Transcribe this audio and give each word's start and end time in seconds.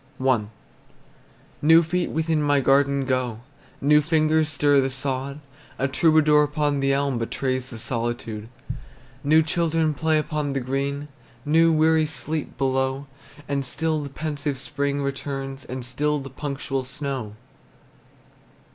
I. 0.19 0.45
New 1.61 1.83
feet 1.83 2.09
within 2.09 2.41
my 2.41 2.59
garden 2.59 3.05
go, 3.05 3.41
New 3.79 4.01
fingers 4.01 4.49
stir 4.49 4.81
the 4.81 4.89
sod; 4.89 5.39
A 5.77 5.87
troubadour 5.87 6.41
upon 6.41 6.79
the 6.79 6.91
elm 6.91 7.19
Betrays 7.19 7.69
the 7.69 7.77
solitude. 7.77 8.49
New 9.23 9.43
children 9.43 9.93
play 9.93 10.17
upon 10.17 10.53
the 10.53 10.59
green, 10.59 11.07
New 11.45 11.71
weary 11.71 12.07
sleep 12.07 12.57
below; 12.57 13.05
And 13.47 13.63
still 13.63 14.01
the 14.01 14.09
pensive 14.09 14.57
spring 14.57 15.03
returns, 15.03 15.65
And 15.65 15.85
still 15.85 16.17
the 16.17 16.31
punctual 16.31 16.83
snow! 16.83 17.35